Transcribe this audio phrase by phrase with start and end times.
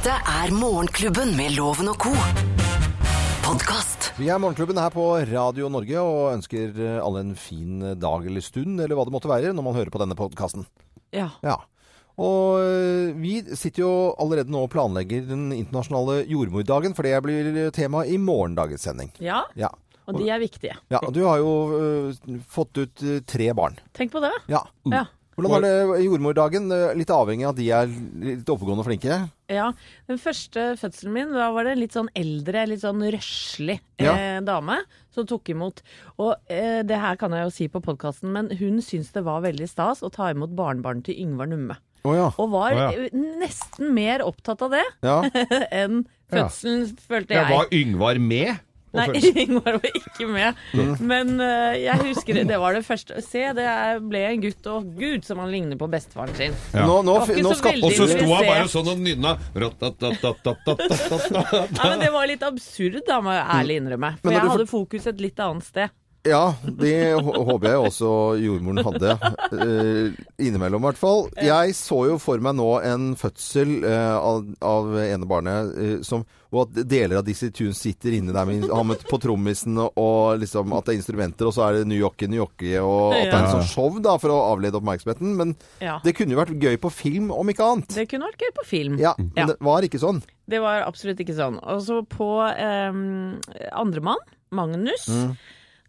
[0.00, 2.08] Dette er Morgenklubben med Loven og co.
[3.44, 4.06] Podcast.
[4.16, 6.72] Vi er Morgenklubben her på Radio Norge og ønsker
[7.04, 10.00] alle en fin dag eller stund, eller hva det måtte være, når man hører på
[10.00, 10.64] denne podkasten.
[11.12, 11.26] Ja.
[11.44, 11.58] Ja.
[12.16, 17.62] Og øh, vi sitter jo allerede nå og planlegger den internasjonale jordmordagen, for det blir
[17.76, 19.12] tema i morgendagens sending.
[19.20, 19.44] ja.
[19.52, 19.68] Ja.
[20.08, 20.80] Og de er viktige.
[20.88, 23.76] ja og du har jo uh, fått ut øh, tre barn.
[23.92, 24.32] Tenk på det.
[24.48, 24.64] Ja.
[24.88, 25.04] Ja.
[25.40, 26.68] Hvordan var det jordmordagen?
[26.72, 27.90] Øh, Litt avhengig av at de er
[28.30, 29.18] litt oppegående og flinke.
[29.50, 29.72] ja.
[30.08, 34.14] Den første fødselen min, da var det en litt sånn eldre, litt sånn røslig Ja.
[34.14, 34.78] eh, dame
[35.10, 35.82] som tok imot.
[36.18, 39.40] Og eh, det her kan jeg jo si på podkasten, men hun syntes det var
[39.42, 41.76] veldig stas å ta imot barnebarnet til Yngvar Numme.
[42.04, 42.30] Oh ja.
[42.40, 42.90] Og var oh ja.
[42.96, 43.10] eh,
[43.42, 45.18] nesten mer opptatt av det ja.
[45.82, 47.42] enn fødselen, følte jeg.
[47.42, 48.60] Ja, var Yngvar med?
[48.96, 49.06] Nei,
[49.44, 50.54] Ingvar var ikke med.
[50.98, 53.66] Men uh, jeg husker det var det første Se, det
[54.02, 56.54] ble en gutt, og gud som han ligner på bestefaren sin.
[56.74, 56.86] Ja.
[56.88, 57.78] Nå, nå, nå skal...
[57.86, 59.70] Og så sto han bare sånn og nynna ja,
[61.84, 64.10] men Det var litt absurd, da, må jeg ærlig innrømme.
[64.22, 65.88] For jeg hadde fokuset litt annet sted.
[66.28, 69.14] Ja, det håper jeg også jordmoren hadde.
[69.54, 71.22] Uh, innimellom, i hvert fall.
[71.40, 76.26] Jeg så jo for meg nå en fødsel uh, av, av ene barnet, uh, som,
[76.52, 80.42] og at deler av Dizzie Tunes sitter inne der med, har med på trommisen, og
[80.42, 83.22] liksom at det er instrumenter, og så er det New Yorkie, New Yorkie, og at
[83.30, 85.32] det er en sånn show da, for å avlede oppmerksomheten.
[85.38, 86.00] Men Ja.
[86.04, 87.94] det kunne jo vært gøy på film, om ikke annet.
[87.96, 88.98] Det kunne vært gøy på film.
[89.00, 89.46] Ja, men Ja.
[89.54, 90.20] det var ikke sånn.
[90.50, 91.56] Det var absolutt ikke sånn.
[91.64, 93.40] Og så på um,
[93.72, 94.20] andremann,
[94.52, 95.32] Magnus, Mm.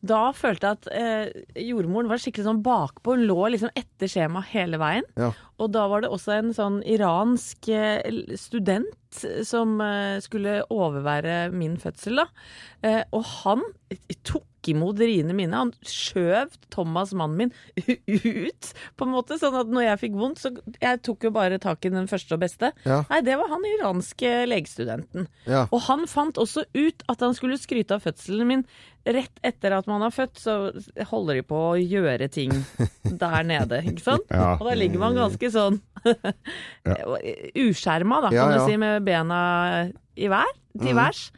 [0.01, 3.15] Da følte jeg at eh, jordmoren var skikkelig sånn bakpå.
[3.15, 5.05] Hun lå liksom etter skjema hele veien.
[5.19, 5.29] Ja.
[5.61, 8.01] Og da var det også en sånn iransk eh,
[8.39, 12.27] student som eh, skulle overvære min fødsel, da.
[12.81, 13.65] Eh, og han
[14.25, 15.57] tok imot riene mine.
[15.57, 17.53] Han skjøv Thomas, mannen min,
[17.87, 19.39] ut, på en måte.
[19.41, 22.35] Sånn at når jeg fikk vondt, så Jeg tok jo bare tak i den første
[22.35, 22.71] og beste.
[22.85, 23.01] Ja.
[23.09, 25.27] Nei, det var han iranske legestudenten.
[25.49, 25.65] Ja.
[25.71, 28.65] Og han fant også ut at han skulle skryte av fødselen min.
[29.01, 30.55] Rett etter at man har født, så
[31.09, 32.53] holder de på å gjøre ting
[33.23, 34.27] der nede, ikke sant?
[34.29, 34.53] Ja.
[34.59, 35.81] Og da ligger man ganske sånn
[37.65, 39.41] uskjerma, da, kan du si, med bena
[40.13, 41.29] i vær, til værs.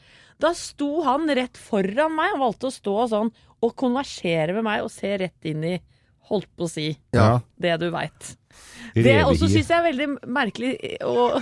[0.44, 3.30] Da sto han rett foran meg, han valgte å stå sånn
[3.64, 5.78] og konversere med meg og se rett inn i,
[6.28, 7.40] holdt på å si, Ja.
[7.56, 8.34] det du veit.
[8.94, 11.40] Det også syns jeg er veldig merkelig å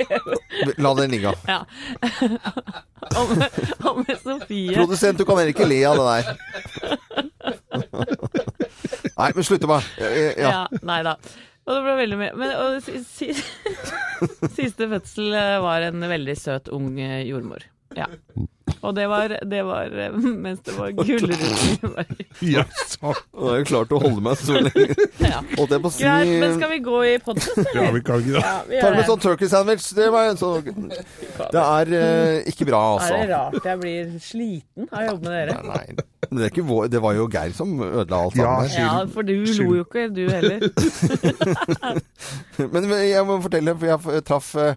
[0.84, 1.32] La den ligge.
[1.48, 1.64] Ja.
[3.18, 6.24] Om, med, Sofie Produsent, du kan heller ikke le av det der.
[9.18, 9.82] Nei, men slutt bare.
[10.36, 10.50] Ja.
[10.52, 11.16] Ja, nei da.
[11.66, 12.34] Og det ble veldig mye.
[12.38, 13.32] Men og, si, si,
[14.54, 17.64] siste fødsel eh, var en veldig søt, ung eh, jordmor.
[17.96, 18.06] Ja.
[18.84, 20.14] Og det var, det var eh,
[20.44, 22.04] mens det var gullruter.
[22.54, 23.12] Jaså.
[23.32, 24.96] Nå har jeg klart å holde meg så lenge.
[25.22, 25.38] Ja.
[25.56, 27.94] Holdt jeg på å si Greit, men skal vi gå i podkast, Ja, eller?
[27.96, 28.42] vi kan ikke det.
[28.76, 29.86] Ja, med sånn turkey sandwich.
[29.96, 33.30] Det var en sånn Det er eh, ikke bra, Er det altså.
[33.32, 35.56] rart jeg blir sliten av å jobbe med dere?
[35.70, 35.86] Nei,
[36.26, 38.82] men det, er ikke vår, det var jo Geir som ødela alt Ja, sammen.
[38.82, 40.58] Ja, for du lo jo ikke, du heller.
[42.74, 44.74] Men jeg må fortelle, for jeg traff eh,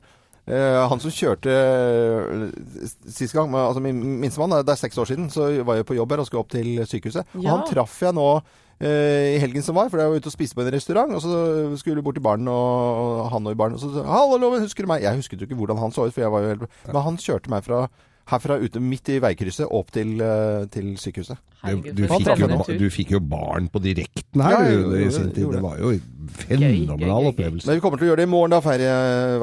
[0.49, 5.51] han som kjørte uh, sist gang, altså min minstemann, det er seks år siden, så
[5.67, 7.37] var jeg på jobb her og skulle opp til sykehuset.
[7.37, 8.25] Og han traff jeg nå
[8.79, 11.23] eh, i helgen som var, for jeg var ute og spiste på en restaurant, og
[11.23, 11.39] så
[11.79, 14.65] skulle vi bort til baren, og, han og i baren, og så sa Hallo, Loven,
[14.65, 15.05] husker du meg?
[15.05, 17.21] Jeg husket jo ikke hvordan han så ut, for jeg var jo helt Men han
[17.21, 17.85] kjørte meg fra
[18.29, 21.39] herfra ute midt i veikrysset opp til, eh, til sykehuset.
[21.59, 25.31] Herregud, Du, fikk jo, du fikk jo barn på direkten her Ja, du, i sin
[25.35, 25.49] tid.
[25.51, 27.67] Det var jo en fenomenal opplevelse.
[27.67, 28.61] Men vi kommer til å gjøre det i morgen, da.
[28.63, 28.93] Feire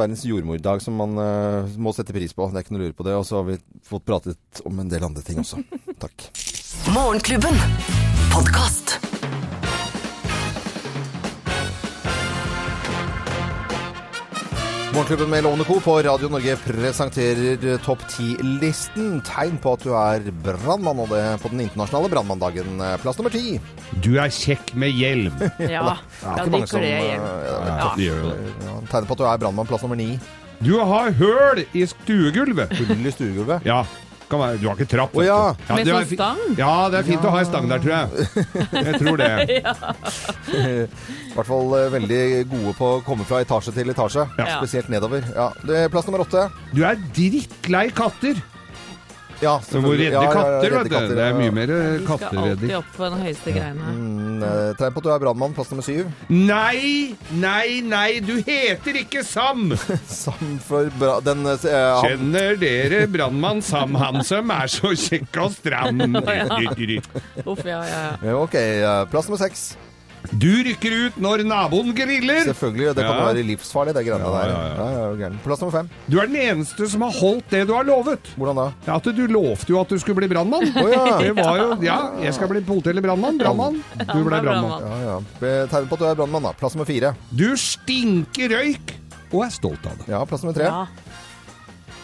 [0.00, 2.48] verdens jordmordag, som man uh, må sette pris på.
[2.48, 3.18] Det er ikke noe å lure på det.
[3.20, 5.60] Og så har vi fått pratet om en del andre ting også.
[6.00, 6.30] Takk.
[6.96, 7.60] Morgenklubben.
[14.96, 15.74] Morgenklubben med Lovende Co.
[15.80, 19.18] på Radio Norge presenterer topp 10-listen.
[19.28, 22.80] Tegn på at du er brannmann, og det på den internasjonale brannmanndagen.
[23.02, 23.58] Plass nummer ti.
[24.00, 25.36] Du er kjekk med hjelm.
[25.60, 25.84] Ja,
[26.22, 28.56] ja ikke de mange som, kler eh, ja, gjør det.
[28.64, 29.68] Ja, tegn på at du er brannmann.
[29.68, 30.14] Plass nummer ni.
[30.64, 32.72] Du har høl i stuegulvet.
[32.80, 33.68] Hull i stuegulvet.
[33.68, 33.82] Ja.
[34.26, 35.12] Kan være, du har ikke trapp.
[35.14, 35.36] Oh, ja.
[35.54, 35.76] ja.
[35.76, 36.40] Med er sånn stang?
[36.58, 38.06] Ja, det er fint å ha en stang der, tror jeg.
[38.88, 39.30] Jeg tror det.
[40.56, 42.20] I hvert fall eh, veldig
[42.50, 44.26] gode på å komme fra etasje til etasje.
[44.40, 44.56] Ja.
[44.58, 45.22] Spesielt nedover.
[45.36, 46.48] Ja, det er Plass nummer åtte.
[46.74, 48.42] Du er drittlei katter.
[49.42, 52.04] Ja, Du må redde Ja, ja, ja, redde katter, Det er mye mer eh, De
[52.06, 53.90] skal alltid opp på den høyeste greiene.
[53.96, 55.54] Mm, eh, Tegn på at du er brannmann.
[55.56, 56.08] Plass nummer syv.
[56.32, 59.70] Nei, nei, nei, du heter ikke Sam!
[60.22, 61.18] Sam for bra...
[61.26, 66.00] Den uh, han- Kjenner dere brannmann Sam, han som er så kjekk og stram?
[67.46, 68.56] Uff, ja, ja, Ok,
[69.12, 69.74] plass nummer seks.
[70.32, 72.42] Du rykker ut når naboen griller.
[72.48, 72.94] Selvfølgelig.
[72.96, 73.26] Det kan Ja.
[73.32, 74.48] være livsfarlig, det greiene Ja, der.
[74.48, 75.12] ja, ja.
[75.12, 75.30] Ja, ja.
[75.44, 75.88] Plass nummer fem.
[76.08, 78.20] Du er den eneste som har holdt det du har lovet.
[78.36, 78.72] Hvordan da?
[78.86, 80.66] Ja, at Du lovte jo at du skulle bli brannmann.
[80.76, 81.18] Oh, ja.
[81.22, 83.38] Det var jo Ja, jeg skal bli politi eller brannmann.
[83.38, 83.82] Brannmann.
[83.98, 84.80] Du ble ble brannmann.
[84.82, 85.66] Ja, ja.
[85.68, 86.52] Tegn på at du er brannmann, da.
[86.52, 87.14] Plass nummer fire.
[87.34, 88.94] Du stinker røyk
[89.32, 90.08] og er stolt av det.
[90.08, 90.64] Ja, plass nummer tre.
[90.64, 90.86] Ja.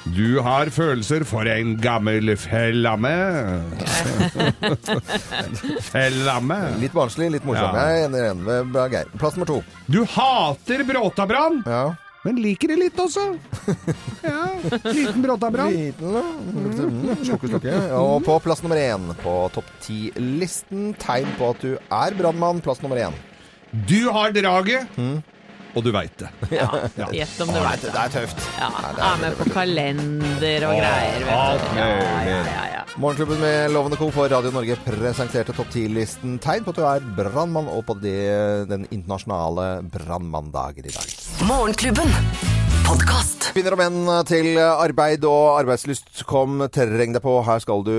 [0.04, 3.12] Du har følelser for en gammel fellamme.
[5.93, 6.58] fellamme.
[6.82, 7.76] Litt barnslig, litt morsom.
[7.76, 7.84] Ja.
[7.93, 9.10] Jeg er enig med Geir.
[9.20, 9.60] Plass nummer to.
[9.87, 11.84] Du hater Bråtabrann, Ja.
[12.25, 13.28] men liker det litt også.
[14.26, 14.43] Ja,
[14.90, 15.70] liten Bråtabrann.
[15.75, 16.22] Liten, da.
[16.50, 17.76] Mm, slukke.
[17.99, 22.62] Og på plass nummer én på topp ti-listen, tegn på at du er brannmann.
[22.62, 23.14] Plass nummer én.
[23.88, 24.99] Du har draget,
[25.72, 26.28] og du veit det.
[26.60, 26.69] ja.
[27.12, 28.04] Gjett om du ah, vet det det.
[28.04, 28.44] er tøft.
[28.58, 31.26] Ja, er med på kalender og greier.
[31.28, 31.80] Vet du.
[31.80, 32.82] Ja, ja, ja, ja.
[33.00, 34.10] Morgenklubben med Lovende Co.
[34.12, 38.19] for Radio Norge presenterte topp 10-listen tegn på at du er brannmann, og på det,
[38.69, 41.14] den internasjonale brannmanndagen i dag.
[41.48, 42.12] Morgenklubben.
[42.84, 43.48] Podcast.
[43.54, 47.38] Kvinner og menn til arbeid og arbeidslyst, kom, terreng deg på.
[47.46, 47.96] Her skal du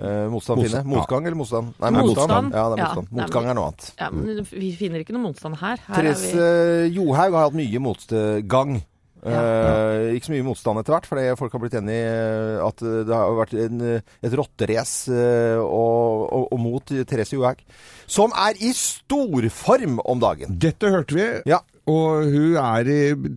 [0.00, 0.82] eh, motstand Motstand, finne.
[0.82, 0.98] ja.
[0.98, 1.72] Motgang eller motstand?
[1.80, 2.52] Nei, Motstand.
[2.54, 3.08] Ja, det er Ja, motstand.
[3.12, 3.92] nei, Motgang men- er noe annet.
[3.98, 5.76] Ja, men vi finner ikke noe motstand her.
[5.86, 6.94] her er Therese vi...
[6.98, 8.80] Johaug har hatt mye motgang.
[9.18, 13.10] Eh, ikke så mye motstand etter hvert, fordi folk har blitt enig i at det
[13.10, 13.80] har vært en,
[14.22, 17.58] et rotterace eh, og, og, og mot Therese Johaug.
[18.06, 20.54] Som er i storform om dagen.
[20.62, 21.58] Dette hørte vi, Ja.
[21.88, 22.88] Og hun er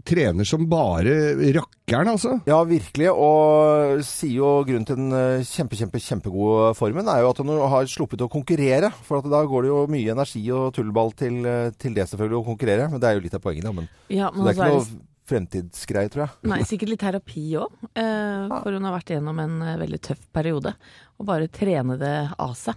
[0.08, 1.14] trener som bare
[1.56, 2.34] rakkeren, altså.
[2.50, 3.10] Ja, virkelig.
[3.12, 7.54] Og sier jo grunnen til den eh, kjempe, kjempe, kjempegode formen er jo at hun
[7.74, 8.92] har sluppet å konkurrere.
[9.08, 12.42] For at da går det jo mye energi og tullball til, eh, til det selvfølgelig
[12.42, 12.90] å konkurrere.
[12.92, 13.74] Men det er jo litt av poenget, da.
[13.80, 16.38] Men Ja, så det er altså ikke er det noe fremtidsgreie, tror jeg.
[16.52, 17.82] Nei, sikkert litt terapi òg.
[17.96, 20.76] Eh, for hun har vært igjennom en veldig tøff periode.
[21.22, 22.76] Og bare trene det av seg.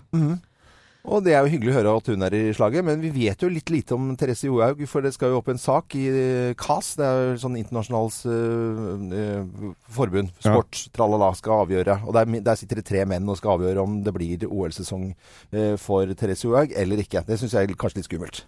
[1.04, 3.42] Og det er jo hyggelig å høre at hun er i slaget, men vi vet
[3.44, 6.04] jo litt lite om Therese Johaug, for det skal jo opp en sak i
[6.56, 10.92] KAS, CAS, det er jo sånn internasjonalt uh, forbund, sport, Ja.
[10.96, 11.98] tralala, skal avgjøre.
[12.08, 15.10] Og der, der sitter det tre menn og skal avgjøre om det blir OL-sesong
[15.52, 17.24] eh, for Therese Johaug eller ikke.
[17.28, 18.44] Det syns jeg er kanskje litt skummelt.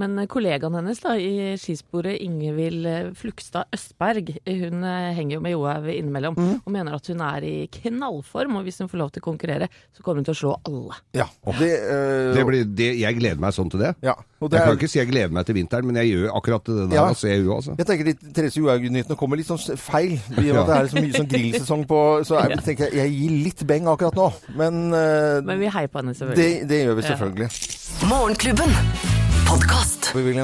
[0.00, 5.54] Men kollegaen hennes da, i skisporet, Ingvild eh, Flugstad Østberg, hun eh, henger jo med
[5.54, 6.54] Johaug innimellom mm.
[6.66, 8.58] og mener at hun er i knallform.
[8.60, 11.00] Og hvis hun får lov til å konkurrere, så kommer hun til å slå alle.
[11.16, 11.28] Ja.
[11.48, 13.94] Og det, eh, Det blir, det, jeg gleder meg sånn til det.
[14.04, 14.16] ja.
[14.36, 16.34] Og det Jeg er, kan ikke si jeg gleder meg til vinteren, men jeg gjør
[16.36, 16.96] akkurat det der.
[16.98, 17.06] Ja.
[17.08, 17.76] Altså, jeg gjør, altså.
[17.78, 20.18] jeg tenker litt Therese Johaug-nyhetene kommer litt sånn feil.
[20.36, 23.00] I og med at det er så mye sånn grillsesong på Så jeg tenker jeg,
[23.00, 24.28] jeg gir litt beng akkurat nå.
[24.60, 26.68] Men, eh, Men vi heier på henne, selvfølgelig.
[26.68, 27.14] det gjør vi Ja.
[27.14, 28.10] selvfølgelig.
[28.12, 29.15] Morgenklubben.
[29.46, 29.96] Podkast.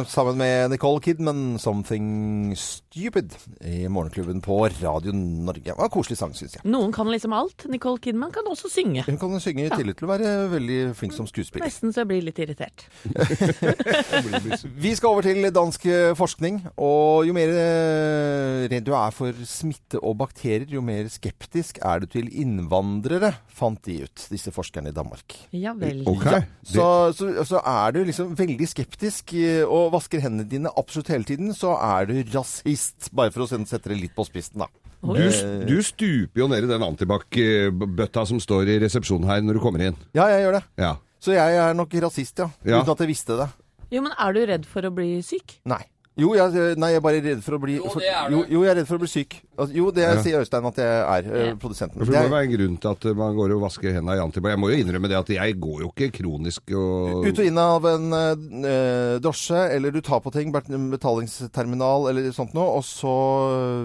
[0.08, 5.64] sammen med Nicole Kidman, 'Something Stupid', i Morgenklubben på Radio Norge.
[5.64, 6.62] Det var en koselig sang, syns jeg.
[6.64, 7.66] Noen kan liksom alt.
[7.68, 9.02] Nicole Kidman kan også synge.
[9.06, 11.66] Hun kan synge i tillegg til å være veldig flink som skuespiller.
[11.66, 12.86] Nesten så jeg blir litt irritert.
[14.84, 16.62] Vi skal over til dansk eh, forskning.
[16.76, 22.04] Og jo mer eh, redd du er for smitte og bakterier, jo mer skeptisk er
[22.04, 25.38] du til innvandrere, fant de ut, disse forskerne i Danmark.
[25.52, 26.04] Ja vel.
[26.06, 26.42] Okay.
[26.42, 31.08] Ja, så, så, så er du liksom veldig skeptisk eh, og vasker hendene dine absolutt
[31.12, 33.10] hele tiden, så er du rasist.
[33.12, 34.68] Bare for å sette det litt på spissen, da.
[35.02, 35.24] Du,
[35.66, 39.82] du stuper jo ned i den antibac-bøtta som står i resepsjonen her når du kommer
[39.88, 39.96] inn.
[40.14, 40.62] Ja, jeg gjør det.
[40.78, 40.92] Ja.
[41.22, 42.48] Så jeg er nok rasist, ja.
[42.62, 42.82] Ja.
[42.82, 43.48] Uten at jeg visste det.
[43.92, 45.58] Jo, men er du redd for å bli syk?
[45.68, 45.82] Nei.
[46.20, 48.34] Jo, jeg, nei, jeg er bare redd for å bli Jo, for, det er du.
[48.36, 49.36] jo, jo, jeg er redd for å bli syk.
[49.58, 50.22] Altså, jo, det Ja.
[50.22, 51.54] sier Øystein at jeg er, eh, Ja.
[51.54, 51.98] produsenten.
[51.98, 54.22] For Det må jo være en grunn til at man går og vasker hendene i
[54.24, 54.50] antibac.
[54.54, 57.58] Jeg må jo innrømme det at jeg går jo ikke kronisk og ut og inn
[57.58, 63.12] av en eh, drosje, eller du tar på ting, betalingsterminal eller sånt noe, og så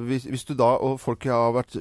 [0.08, 1.76] hvis, hvis du da, og folk har vært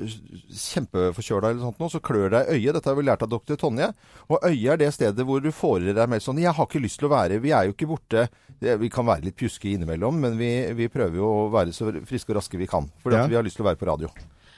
[0.50, 2.74] kjempeforkjøla eller sånt noe, så klør deg i øyet.
[2.78, 3.54] Dette har vi lært av dr.
[3.60, 3.92] Tonje.
[4.30, 6.82] Og øyet er det stedet hvor du får i deg mer sånn Jeg har ikke
[6.82, 8.24] lyst til å være Vi er jo ikke borte
[8.58, 12.30] Vi kan være litt pjuske innimellom, men vi, vi prøver jo å være så friske
[12.32, 12.88] og raske vi kan.
[13.04, 13.24] Fordi Ja.
[13.24, 14.10] at vi har lyst til å være på radio.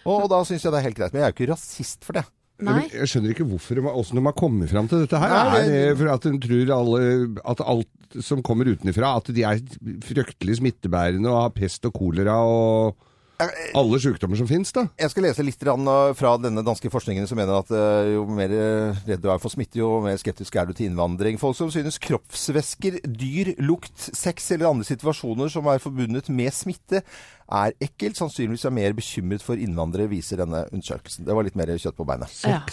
[0.06, 1.12] Og, og da syns jeg det er helt greit.
[1.14, 2.24] Men jeg er jo ikke rasist for det.
[2.58, 2.72] Nei.
[2.74, 5.30] Men Jeg skjønner ikke hvorfor, åssen de har kommet fram til dette her.
[5.30, 7.02] Nei, er det- det for at de tror alle,
[7.44, 9.60] at alt som kommer utenfra, at de er
[10.02, 12.96] fryktelig smittebærende og har pest og kolera og
[13.38, 14.88] alle sykdommer som finnes, da?
[14.98, 18.50] Jeg skal lese litt uh, fra denne danske forskningen som mener at uh, jo mer
[18.50, 21.38] uh, redd du er for smitte, jo mer skeptisk er du til innvandring.
[21.38, 27.04] Folk som synes kroppsvæsker, dyr, lukt, sex eller andre situasjoner som er forbundet med smitte,
[27.46, 28.18] er ekkelt.
[28.18, 31.28] Sannsynligvis er mer bekymret for innvandrere, viser denne undersøkelsen.
[31.28, 32.34] Det var litt mer kjøtt på beinet.
[32.42, 32.64] Ja.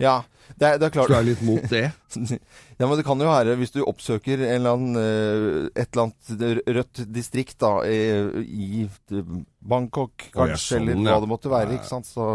[0.00, 0.22] Ja,
[0.58, 1.10] det er, det er klart.
[1.10, 1.88] er litt mot det?
[2.78, 6.04] Ja, men det kan jo være, hvis du oppsøker en eller annen, eh, et eller
[6.12, 8.86] annet rødt distrikt da, i, i
[9.68, 12.28] Bangkok kanskje, sånn, eller hva det måtte være, ikke sant, så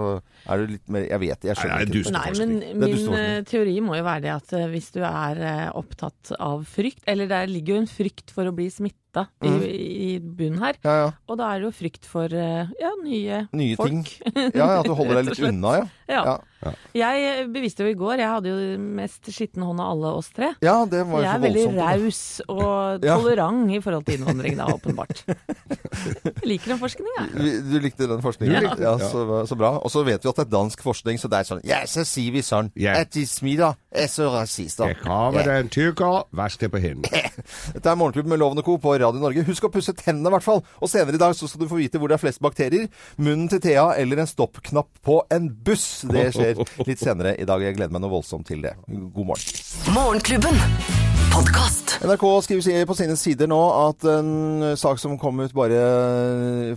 [0.43, 2.11] er du litt mer, jeg vet jeg skjønner er ikke.
[2.17, 5.69] Nei, men min eh, teori må jo være det at eh, hvis du er eh,
[5.79, 8.99] opptatt av frykt, eller der ligger jo en frykt for å bli smitta
[9.45, 9.63] i, Mhm.
[9.63, 11.09] i bunnen her, Ja, ja.
[11.29, 13.89] og da er det jo frykt for eh, ja, nye Nye folk.
[13.93, 14.03] ting.
[14.57, 15.87] Ja, ja, at du holder deg litt unna, ja.
[16.13, 16.39] Ja.
[16.63, 16.71] Ja.
[16.95, 20.29] Jeg eh, beviste jo i går, jeg hadde jo mest skitten hånd av alle oss
[20.31, 20.53] tre.
[20.63, 21.81] Ja, det var jo Jeg er veldig voldsomt.
[21.83, 23.17] raus og Ja.
[23.19, 25.23] tolerant i forhold til innvandring, da, åpenbart.
[25.27, 27.57] Jeg liker den forskninga, jeg.
[27.67, 28.69] Du likte den forskningen?
[28.69, 28.93] Ja, ja.
[29.11, 29.73] så, så bra.
[29.83, 32.05] Og så vet vi at det er dansk forskning, så det er sånn Ja, så
[32.07, 32.71] sier vi sånn.
[32.79, 33.01] Yeah.
[33.03, 34.93] At de smiler, er så rasister.
[34.93, 37.03] Jeg kommer en tyrker, vask det på hinden.
[37.75, 38.77] Dette er Morgenklubben med Loven og Co.
[38.81, 39.43] på Radio Norge.
[39.47, 40.63] Husk å pusse tennene, i hvert fall.
[40.79, 42.87] Og senere i dag så skal du få vite hvor det er flest bakterier.
[43.19, 46.02] Munnen til Thea eller en stoppknapp på en buss.
[46.09, 47.63] Det skjer litt senere i dag.
[47.63, 48.75] Jeg gleder meg noe voldsomt til det.
[48.87, 49.63] God morgen.
[49.95, 50.61] Morgenklubben.
[51.33, 55.79] NRK skriver på sine sider nå at en sak som kom ut bare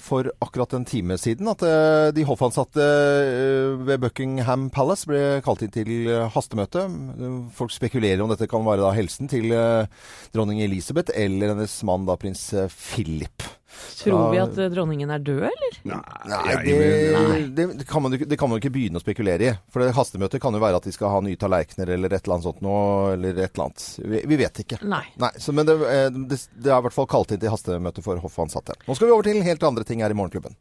[0.00, 5.66] for akkurat en time siden, at eh, de hoffansatte eh, ved Buckingham Palace ble kalt
[5.66, 6.86] inn til hastemøte.
[7.58, 9.92] Folk spekulerer om dette kan være da helsen til eh,
[10.32, 13.44] dronning Elisabeth eller hennes mann da prins eh, Philip.
[13.96, 15.76] Tror vi at eh, dronningen er død, eller?
[15.88, 16.76] Nei, Nei, det,
[17.56, 19.52] det, det, kan man, det kan man jo ikke begynne å spekulere i.
[19.72, 22.36] For det hastemøtet kan jo være at de skal ha nye tallerkener eller et eller
[22.36, 22.76] annet sånt nå,
[23.16, 23.86] eller et eller annet.
[24.04, 24.80] Vi, vi vet ikke.
[24.86, 25.02] Nei.
[25.22, 28.04] Nei, så, men det, eh, det, det er i hvert fall kalt inn til hastemøte
[28.04, 28.78] for hoffansatte.
[28.86, 30.56] Nå skal vi over til helt andre ting her i Morgenklubben.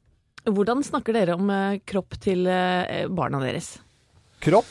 [0.46, 3.76] Hvordan snakker dere om eh, kropp til barna deres?
[4.46, 4.70] Kropp.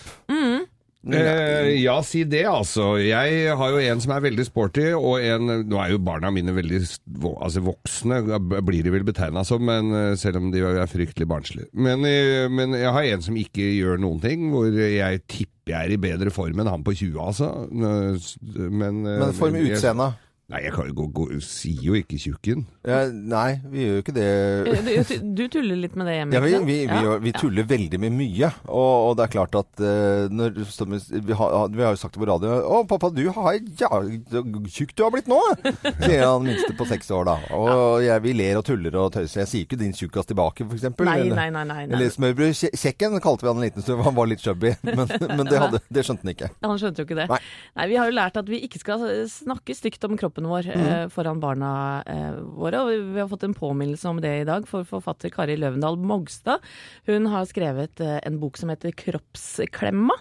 [1.05, 2.95] Eh, ja, si det, altså.
[3.03, 6.55] Jeg har jo en som er veldig sporty, og en Nå er jo barna mine
[6.57, 6.81] veldig
[7.35, 8.23] altså voksne,
[8.65, 11.69] blir de vel betegna som, men eh, selv om de er fryktelig barnslige.
[11.77, 15.81] Men, eh, men jeg har en som ikke gjør noen ting, hvor jeg tipper jeg
[15.89, 17.47] er i bedre form enn han på 20, altså.
[17.73, 20.11] Men, eh, Men form med jeg- utseende.
[20.53, 22.67] Nei, jeg kan jo gå, gå, sier jo ikke tjukken.
[22.85, 24.25] Ja, nei, vi gjør jo ikke det.
[24.69, 26.35] Eh, Du, du tuller litt med det hjemme?
[26.37, 27.15] Ja, vi, vi, vi, Ja.
[27.23, 28.51] vi tuller veldig med mye.
[28.69, 30.99] Og, og det er klart at uh, når, som vi,
[31.31, 33.89] vi, har, vi har jo sagt det på radio Å, pappa, du har ja,
[34.69, 35.39] tjukk du har blitt nå!
[36.05, 37.39] Sier han minste på seks år, da.
[37.57, 39.47] Og jeg, vi ler og tuller og tøyser.
[39.47, 40.85] Jeg sier ikke 'din tjukkas tilbake', f.eks.
[41.09, 41.49] Nei, nei.
[41.57, 41.81] nei, nei.
[41.89, 44.75] Eller smørbrødkjekken kalte vi han en liten stund, han var litt chubby.
[44.85, 46.53] Men, men det, hadde, det skjønte han ikke.
[46.69, 47.29] Han skjønte jo ikke det.
[47.33, 47.41] Nei.
[47.81, 47.89] Nei.
[47.95, 50.87] Vi har jo lært at vi ikke skal snakke stygt om kroppen vår Mhm.
[50.87, 52.81] eh, foran barna eh, våre.
[52.83, 56.59] Og vi, har fått en påminnelse om det i dag for forfatter Kari Løvendal Mogstad.
[57.07, 60.19] Hun har skrevet eh, en bok som heter 'Kroppsklemma'.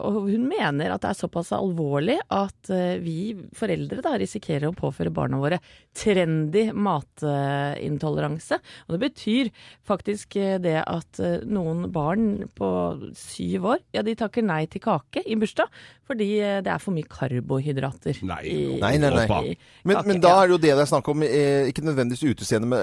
[0.00, 2.70] Og hun mener at det er såpass alvorlig at
[3.02, 5.58] vi foreldre da risikerer å påføre barna våre
[5.92, 8.58] trendy matintoleranse.
[8.88, 9.50] Og det betyr
[9.86, 12.70] faktisk det at noen barn på
[13.14, 15.68] syv år, ja de takker nei til kake i bursdag
[16.10, 18.22] fordi det er for mye karbohydrater.
[18.26, 19.56] Nei, i- Nei, nei, nei.
[19.84, 22.68] Men, men da er det jo det det er snakk om, eh, ikke nødvendigvis utseende
[22.68, 22.80] med,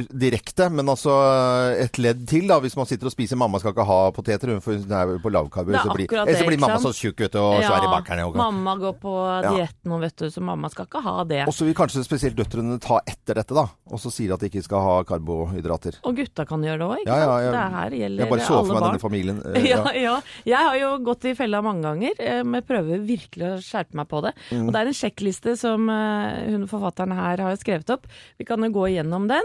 [0.00, 2.58] eh, direkte, men altså eh, et ledd til, da.
[2.64, 5.78] Hvis man sitter og spiser 'mamma skal ikke ha poteter', hun er på lavkarbo, Det
[5.80, 8.24] er så blir, så det, blir mamma så tjukk vet og svær i bakkerne.
[8.24, 9.14] Ja, mamma går på
[9.48, 11.46] diett nå, vet du, så mamma skal ikke ha det.
[11.46, 13.68] og så vil kanskje spesielt døtrene ta etter dette, da.
[13.92, 16.00] Og så sier at de ikke skal ha karbohydrater.
[16.04, 17.44] Og gutta kan gjøre det òg, ikke Ja, ja, sant?
[17.44, 17.52] ja.
[17.52, 18.28] Det her gjelder alle barn.
[18.28, 18.88] Jeg bare så for meg barn.
[18.88, 19.42] denne familien.
[19.68, 20.00] Ja, ja.
[20.00, 20.16] ja.
[20.48, 24.22] Jeg har jo gått i fella mange ganger, men prøver virkelig å skjerpe meg på
[24.24, 24.32] det.
[24.50, 24.66] Mm.
[24.66, 25.27] Og det er en sjekkliste
[25.58, 28.06] som eh, hun forfatteren her har skrevet opp.
[28.38, 29.44] Vi kan jo gå igjennom den.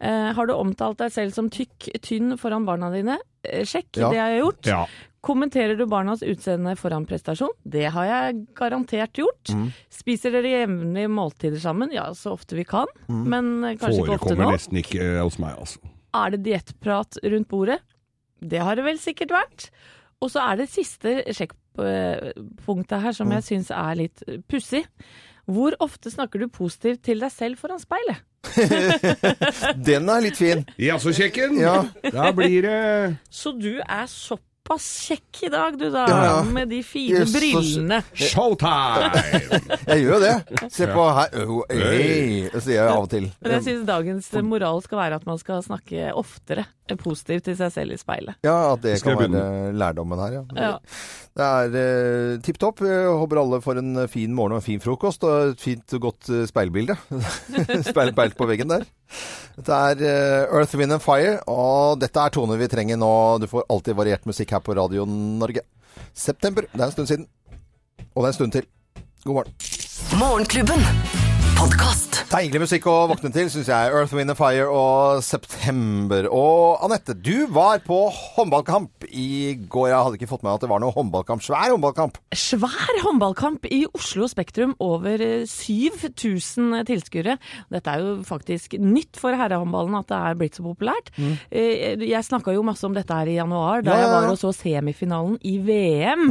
[0.00, 3.18] Eh, Har du omtalt deg selv som tykk, tynn foran barna dine?
[3.44, 4.10] Eh, Sjekk, Ja.
[4.10, 4.66] det har jeg gjort.
[4.66, 4.86] Ja.
[5.24, 7.48] Kommenterer du barnas utseende foran prestasjon?
[7.64, 9.48] Det har jeg garantert gjort.
[9.56, 9.70] Mm.
[9.88, 11.90] Spiser dere jevnlige måltider sammen?
[11.92, 12.86] Ja, så ofte vi kan.
[13.08, 14.52] Men kanskje Forekommer ikke ofte Forekommer nå.
[14.58, 15.78] nesten ikke hos meg, altså.
[16.14, 17.80] Er det diettprat rundt bordet?
[18.44, 19.70] Det har det vel sikkert vært.
[20.20, 21.22] Og så er det siste
[21.74, 24.84] sjekkpunktet her som jeg syns er litt pussig.
[25.44, 28.22] Hvor ofte snakker du positivt til deg selv foran speilet?
[29.88, 30.64] Den er litt fin.
[30.80, 31.58] Jazzokjekken!
[31.60, 31.82] Ja.
[32.12, 36.42] Da blir det Så du er såpass kjekk i dag, du da, Ja, ja.
[36.44, 39.10] med de fine Yes, så- showtime!
[39.90, 40.70] Jeg gjør det.
[40.72, 41.28] Se på her.
[41.44, 42.48] Oh, hey.
[42.48, 43.26] Det sier jeg av og til.
[43.42, 46.64] Men jeg syns dagens moral skal være at man skal snakke oftere
[47.00, 48.36] positivt til seg selv i speilet.
[48.44, 50.42] Ja, at det kan være lærdommen her, ja.
[50.56, 50.72] Ja.
[51.34, 52.80] Det er eh, tipp topp.
[52.84, 56.28] Håper alle får en fin morgen og en fin frokost og et fint og godt
[56.30, 56.96] eh, speilbilde.
[57.90, 58.84] Speil, speil på veggen der.
[59.56, 63.10] Dette er eh, Earth, Wind and Fire, og dette er toner vi trenger nå.
[63.42, 65.60] Du får alltid variert musikk her på Radio Norge.
[66.14, 66.66] September.
[66.72, 67.26] Det er en stund siden.
[68.14, 68.66] Og det er en stund til.
[69.24, 69.54] God morgen.
[70.18, 70.80] Morgenklubben.
[72.14, 72.34] Podkast.
[72.34, 73.90] Deilig musikk å våkne til, syns jeg.
[73.94, 76.26] Earth, Wind and Fire og September.
[76.30, 79.88] Og Anette, du var på håndballkamp i går.
[79.90, 81.42] Jeg hadde ikke fått med meg at det var noe håndballkamp.
[81.44, 82.18] Svær håndballkamp.
[82.36, 84.76] Svær håndballkamp i Oslo Spektrum.
[84.84, 87.36] Over eh, 7000 tilskuere.
[87.74, 91.10] Dette er jo faktisk nytt for herrehåndballen at det er blitt så populært.
[91.18, 91.34] Mm.
[92.04, 94.36] Jeg snakka jo masse om dette her i januar, da ja, Ja, ja, jeg var
[94.36, 96.26] og så semifinalen i VM.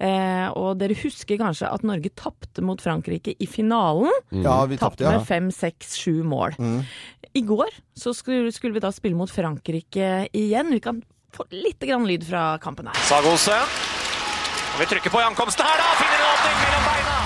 [0.00, 4.12] Eh, og dere husker kanskje at Norge tapte mot Frankrike i finalen.
[4.30, 5.25] Ja, vi tapte, ja.
[5.26, 6.56] Fem, seks, sju mål.
[7.36, 10.72] I går så skulle, skulle vi da spille mot Frankrike igjen.
[10.72, 11.02] Vi kan
[11.36, 12.96] få litt grann lyd fra kampen her.
[13.08, 13.76] Sagosen.
[14.76, 15.92] Og vi trykker på i ankomsten her, da.
[16.00, 17.18] Finner en åpning mellom beina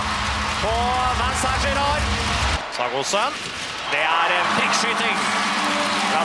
[0.64, 0.74] på
[1.20, 2.10] Vincent Girard.
[2.76, 3.40] Sagosen.
[3.90, 5.22] Det er en prikkskyting.
[6.10, 6.22] Ja,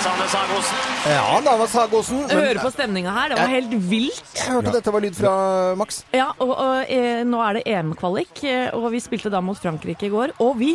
[1.46, 2.26] da var Sagosen.
[2.28, 2.38] Men...
[2.38, 4.26] hører på stemninga her, det var helt vilt.
[4.34, 5.34] Jeg hørte dette var lyd fra
[5.78, 6.02] Max.
[6.14, 10.10] Ja, og, og eh, nå er det EM-kvalik, eh, og vi spilte da mot Frankrike
[10.10, 10.74] i går, og vi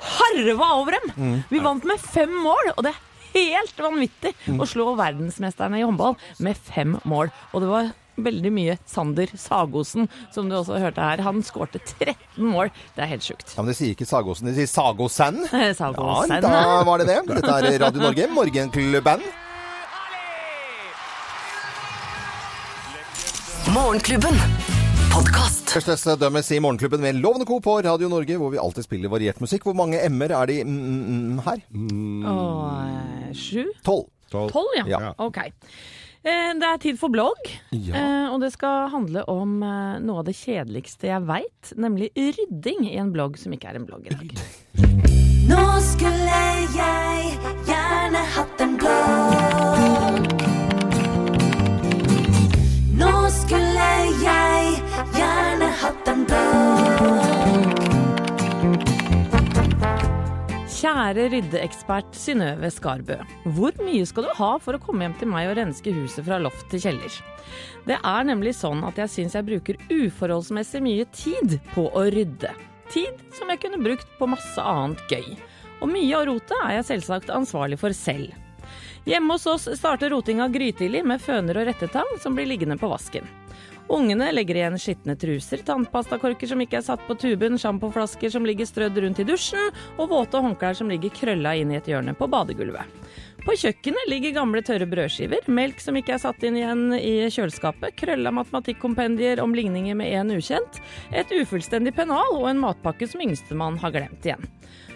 [0.00, 1.42] harva over dem!
[1.50, 3.02] Vi vant med fem mål, og det er
[3.34, 7.32] helt vanvittig å slå verdensmesterne i håndball med fem mål.
[7.52, 11.22] Og det var veldig mye Sander Sagosen, som du også hørte her.
[11.26, 12.14] Han skårte 13
[12.46, 12.70] mål.
[12.94, 13.56] Det er helt sjukt.
[13.56, 15.40] Ja, Men de sier ikke Sagosen, de sier Sagosen.
[15.80, 16.36] Sagosen.
[16.36, 17.18] Ja, da var det det.
[17.32, 19.26] Dette er Radio Norge, morgenklubben.
[23.74, 24.36] Morgenklubben.
[25.10, 25.63] Podkast.
[25.74, 27.56] Førstes dømmes i Morgenklubben med Lovende Co.
[27.58, 29.64] på Radio Norge, hvor vi alltid spiller variert musikk.
[29.66, 30.76] Hvor mange m-er er det mm,
[31.34, 31.64] mm, her?
[32.30, 33.64] Og eh, sju?
[33.86, 34.06] Tolv.
[34.30, 34.84] Tolv, ja.
[34.86, 35.10] Ja.
[35.18, 35.40] Ok.
[35.42, 37.94] Eh, Det er tid for blogg, Ja.
[37.98, 39.58] eh, og det skal handle om
[40.06, 43.88] noe av det kjedeligste jeg veit, nemlig rydding i en blogg som ikke er en
[43.90, 44.30] blogg i dag.
[45.50, 46.42] Nå skulle
[46.78, 47.34] jeg
[47.66, 49.83] gjerne hatt en blogg.
[55.84, 57.82] Hatt en blogg.
[60.74, 63.16] Kjære ryddeekspert Synnøve Skarbø.
[63.56, 66.36] Hvor mye skal du ha for å komme hjem til meg og renske huset fra
[66.42, 67.16] loft til kjeller?
[67.88, 72.52] Det er nemlig sånn at jeg syns jeg bruker uforholdsmessig mye tid på å rydde.
[72.92, 75.36] Tid som jeg kunne brukt på masse annet gøy.
[75.80, 78.32] Og mye av rotet er jeg selvsagt ansvarlig for selv.
[79.08, 83.28] Hjemme hos oss starter rotinga grytidlig med føner og rettetang som blir liggende på vasken.
[83.92, 88.68] Ungene legger igjen skitne truser, tannpastakorker som ikke er satt på tuben, sjampoflasker som ligger
[88.68, 92.28] strødd rundt i dusjen, og våte håndklær som ligger krølla inn i et hjørne på
[92.32, 92.88] badegulvet.
[93.44, 97.92] På kjøkkenet ligger gamle tørre brødskiver, melk som ikke er satt inn igjen i kjøleskapet,
[98.00, 100.80] krølla matematikkompendier om ligninger med én ukjent,
[101.12, 104.48] et ufullstendig pennal og en matpakke som yngstemann har glemt igjen.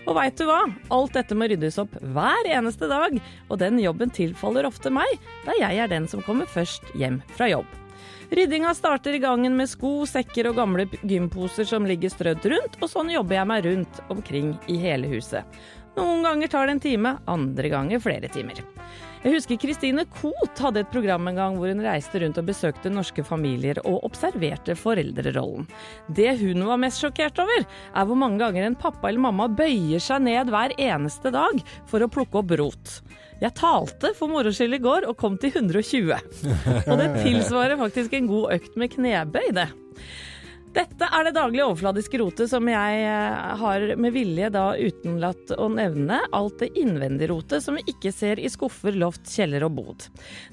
[0.09, 0.63] Og veit du hva?
[0.97, 3.19] Alt dette må ryddes opp hver eneste dag,
[3.53, 5.13] og den jobben tilfaller ofte meg,
[5.45, 7.78] da jeg er den som kommer først hjem fra jobb.
[8.31, 12.91] Ryddinga starter i gangen med sko, sekker og gamle gymposer som ligger strødd rundt, og
[12.93, 15.49] sånn jobber jeg meg rundt omkring i hele huset.
[15.97, 18.61] Noen ganger tar det en time, andre ganger flere timer.
[19.25, 22.93] Jeg husker Christine Koht hadde et program en gang hvor hun reiste rundt og besøkte
[22.93, 25.67] norske familier og observerte foreldrerollen.
[26.07, 30.05] Det hun var mest sjokkert over, er hvor mange ganger en pappa eller mamma bøyer
[30.05, 32.95] seg ned hver eneste dag for å plukke opp rot.
[33.39, 36.11] Jeg talte for moro skyld i går og kom til 120.
[36.89, 39.69] Og det tilsvarer faktisk en god økt med knebøy, det.
[40.75, 45.69] Dette er det daglige overfladiske rotet som jeg eh, har med vilje da utenlatt å
[45.73, 46.19] nevne.
[46.37, 50.07] Alt det innvendige rotet som vi ikke ser i skuffer, loft, kjeller og bod.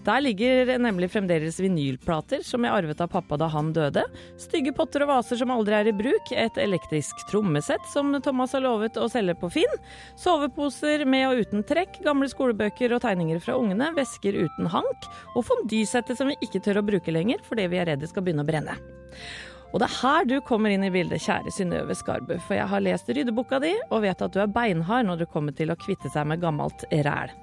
[0.07, 4.05] Der ligger nemlig fremdeles vinylplater som jeg arvet av pappa da han døde,
[4.39, 8.63] stygge potter og vaser som aldri er i bruk, et elektrisk trommesett som Thomas har
[8.63, 9.79] lovet å selge på Finn,
[10.21, 15.43] soveposer med og uten trekk, gamle skolebøker og tegninger fra ungene, vesker uten hank, og
[15.49, 18.45] fondysettet som vi ikke tør å bruke lenger fordi vi er redd det skal begynne
[18.45, 18.79] å brenne.
[19.73, 22.83] Og det er her du kommer inn i bildet, kjære Synnøve Skarbu, for jeg har
[22.83, 26.11] lest ryddeboka di og vet at du er beinhard når det kommer til å kvitte
[26.13, 27.33] seg med gammelt ræl.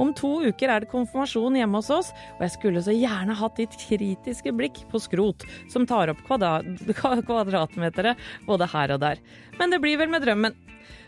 [0.00, 3.60] Om to uker er det konfirmasjon hjemme hos oss, og jeg skulle så gjerne hatt
[3.60, 6.62] ditt kritiske blikk på skrot som tar opp kvadra-
[7.28, 8.16] kvadratmetere
[8.48, 9.22] både her og der.
[9.60, 10.56] Men det blir vel med drømmen.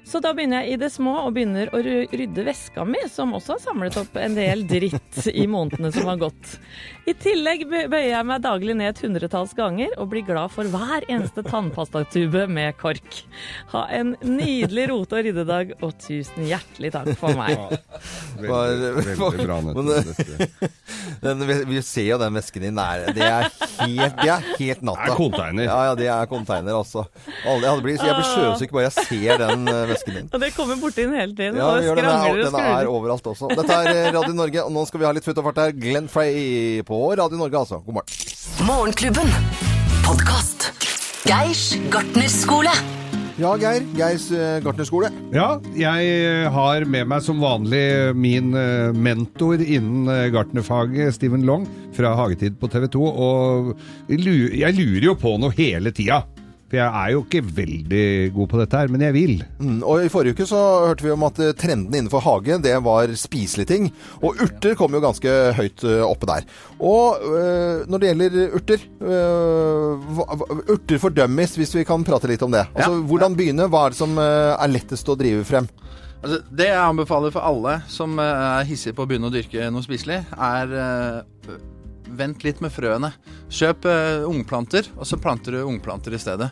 [0.04, 3.56] Så da begynner jeg i det små og begynner å rydde veska mi, som også
[3.56, 6.58] har samlet opp en del dritt i månedene som har gått.
[7.08, 11.04] I tillegg bøyer jeg meg daglig ned et hundretalls ganger og blir glad for hver
[11.08, 13.22] eneste tannpastatube med kork.
[13.72, 17.56] Ha en nydelig rote- og ryddedag, og tusen hjertelig takk for meg.
[18.40, 20.14] Veldig, veldig bra, Nette.
[20.14, 20.70] Dette.
[21.24, 25.08] Den, vi ser jo den vesken din er Det er helt, det er helt natta.
[25.08, 25.64] Det er container.
[25.68, 27.06] Ja, ja, det er container, altså.
[27.44, 30.28] Jeg, blir, jeg blir sjøsyk bare jeg ser den eh, vesken din.
[30.33, 32.04] Og det kommer borti den hele tiden, Ja, og vi gjør det.
[32.04, 33.50] den, skrangler er, den er overalt også.
[33.54, 35.76] Dette er eh, Radio Norge, og nå skal vi ha litt futt og fart her.
[35.87, 37.80] Glenn Frey på Radio Norge, altså.
[37.87, 38.66] God morgen.
[38.68, 39.33] Morgenklubben.
[40.04, 40.70] Podkast.
[41.24, 42.74] Geirs gartnerskole.
[43.35, 43.83] Ja, Geir.
[43.98, 45.09] Geirs eh, gartnerskole.
[45.35, 51.64] Ja, jeg har med meg som vanlig min eh, mentor innen eh, gartnerfaget, Steven Long,
[51.96, 53.02] fra Hagetid på TV 2.
[53.02, 53.72] Og
[54.12, 54.22] jeg
[54.61, 56.20] jeg lurer jo på noe hele tida.
[56.74, 59.34] For jeg er jo ikke veldig god på dette her, men jeg vil.
[59.62, 62.72] Mm, og I forrige uke så hørte vi om at eh, trenden innenfor hage det
[62.82, 63.84] var spiselige ting.
[64.18, 66.48] Og urter kom jo ganske høyt eh, oppe der.
[66.82, 72.02] Og øh, når det gjelder urter øh, hva, hva, Urter for dummies, hvis vi kan
[72.02, 72.64] prate litt om det.
[72.74, 73.68] Altså, Hvordan begynne?
[73.70, 75.70] Hva er det som øh, er lettest å drive frem?
[76.24, 79.87] Altså, det jeg anbefaler for alle som er hissige på å begynne å dyrke noe
[79.87, 80.74] spiselig, er
[82.08, 83.10] Vent litt med frøene.
[83.54, 86.50] Kjøp eh, ungplanter, og så planter du ungplanter i stedet.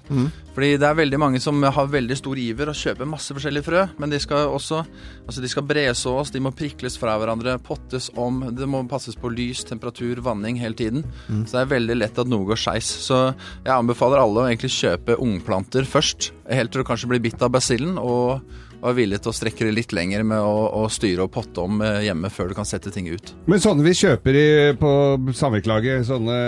[0.53, 3.85] Fordi det er veldig mange som har veldig stor iver og kjøper masse forskjellige frø,
[3.99, 4.83] men de skal også
[5.27, 9.31] altså de skal bresås, de må prikles fra hverandre, pottes om, det må passes på
[9.33, 11.07] lys, temperatur, vanning hele tiden.
[11.47, 12.89] Så det er veldig lett at noe går skeis.
[13.07, 13.23] Så
[13.65, 17.53] jeg anbefaler alle å egentlig kjøpe ungplanter først, helt til du kanskje blir bitt av
[17.55, 18.43] basillen, og
[18.83, 21.63] og er villig til å strekke det litt lenger med å, å styre og potte
[21.63, 23.31] om eh, hjemme før du kan sette ting ut.
[23.47, 24.47] Men sånne vi kjøper i,
[24.79, 24.91] på
[25.39, 26.39] samvirkelaget, sånne,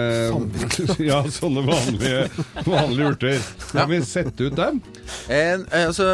[1.11, 2.25] ja, sånne vanlige,
[2.67, 4.83] vanlige urter, skal vi sette ut dem?
[5.31, 6.09] En, eh, altså,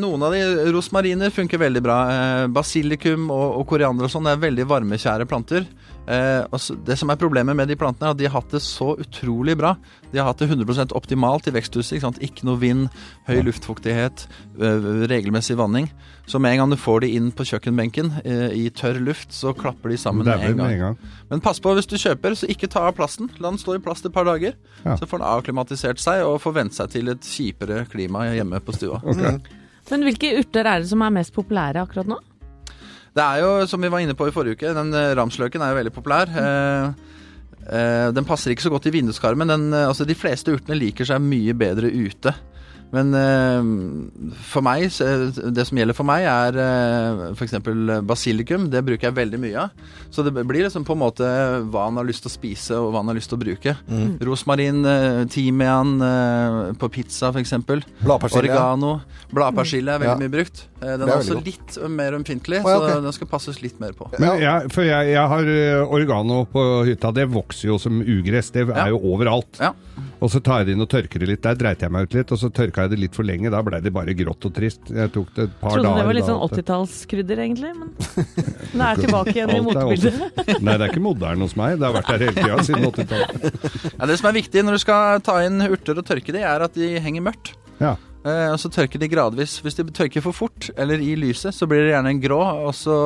[0.00, 1.98] noen av de rosmariner funker veldig bra.
[2.14, 5.68] Eh, basilikum og, og koriander og sånn er veldig varmekjære planter.
[6.06, 8.50] Eh, og så- det som er problemet med de plantene, er at de har hatt
[8.50, 9.76] det så utrolig bra.
[10.12, 11.96] De har hatt det 100% optimalt i veksthuset.
[11.96, 12.18] Ikke, sant?
[12.20, 12.88] ikke noe vind,
[13.26, 14.26] høy luftfuktighet,
[14.60, 15.90] eh, regelmessig vanning.
[16.26, 19.54] Så med en gang du får de inn på kjøkkenbenken eh, i tørr luft, så
[19.54, 20.98] klapper de sammen med en en gang.
[21.30, 23.30] Men pass på hvis du kjøper, så ikke ta av plasten.
[23.40, 24.54] La den stå i plast et par dager.
[24.84, 24.96] Ja.
[24.96, 28.74] Så får den avklimatisert seg og får vent seg til et kjipere klima hjemme på
[28.74, 29.02] stua.
[29.02, 29.40] Ok.
[29.90, 32.18] Men hvilke urter er det som er mest populære akkurat nå?
[33.16, 35.72] Det er jo, som vi var inne på i forrige uke, den eh, ramsløken er
[35.72, 36.32] jo veldig populær.
[36.36, 36.88] Eh,
[37.64, 39.48] eh, den passer ikke så godt i vinduskarmen.
[39.48, 42.34] Den, altså, de fleste urtene liker seg mye bedre ute.
[42.94, 47.56] Men eh, for meg, det som gjelder for meg, er uh, f.eks.
[48.06, 48.68] basilikum.
[48.70, 49.86] Det bruker jeg veldig mye av.
[50.14, 51.26] Så det blir liksom på en måte
[51.72, 53.74] hva han har lyst til å spise, og hva han har lyst til å bruke.
[54.24, 57.52] Rosmarin, eh, timian eh, på pizza f.eks.
[57.66, 58.46] Bladpersille.
[58.46, 58.92] Oregano.
[59.34, 60.20] Bladpersille er veldig Ja.
[60.22, 60.62] mye brukt.
[60.80, 63.80] Eh, Den er, er også litt mer ømfintlig, oh, ja, så den skal passes litt
[63.82, 64.08] mer på.
[64.22, 65.50] Men jeg, for jeg, jeg har
[65.90, 68.52] oregano på hytta, det vokser jo som ugress.
[68.54, 68.86] Det Ja.
[68.86, 69.58] er jo overalt.
[69.60, 69.72] Ja.
[70.24, 71.42] Og så tar jeg det inn og tørker det litt.
[71.44, 73.50] Der dreit jeg meg ut litt, og så tørka jeg det litt for lenge.
[73.52, 74.88] Da ble det bare grått og trist.
[74.88, 76.00] Jeg tok det et par Trodde dager.
[76.00, 77.72] det var litt da, sånn 80-tallskrydder, egentlig.
[77.76, 77.92] Men
[78.80, 80.40] nå er tilbake igjen i motebildet.
[80.64, 81.76] Nei, det er ikke moderne hos meg.
[81.76, 83.70] Det har vært der hele tida siden 80-tallet.
[83.92, 86.64] Ja, det som er viktig når du skal ta inn urter og tørke de, er
[86.64, 87.52] at de henger mørkt.
[87.82, 87.96] Ja.
[88.26, 89.60] Eh, og så tørker de gradvis.
[89.62, 92.72] Hvis de tørker for fort, eller i lyset, så blir det gjerne en grå, og
[92.74, 92.96] så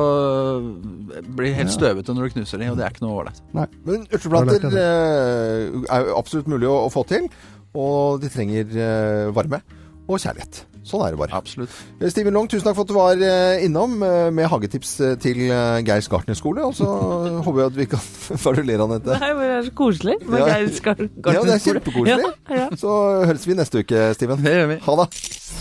[1.21, 3.43] blir det helt støvete når du knuser de, og det er ikke noe ålreit.
[3.53, 7.29] Men Da urteplanter eh, er jo absolutt mulig å, å få til.
[7.77, 9.61] Og de trenger eh, varme
[10.09, 10.65] og kjærlighet.
[10.83, 11.35] Sånn er det bare.
[11.37, 11.69] Absolutt.
[12.01, 15.43] Eh, Steven Long, tusen takk for at du var eh, innom eh, med hagetips til
[15.85, 16.63] Geirs gartnerskole.
[16.65, 16.87] Og så
[17.45, 18.01] håper jeg at vi kan
[18.41, 19.19] Hva er det du ler av, Anette?
[19.21, 20.17] Nei, men det er så koselig.
[20.25, 20.49] med Ja.
[20.55, 22.31] Geir Skar- Ja, det er kjempekoselig.
[22.49, 22.67] Ja, ja.
[22.81, 22.95] Så
[23.29, 24.41] høres vi neste uke, Steven.
[24.41, 24.79] Det gjør vi.
[24.89, 25.07] Ha det.